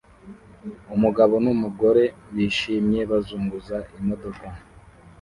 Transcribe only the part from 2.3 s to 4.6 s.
bishimye bazunguza imodoka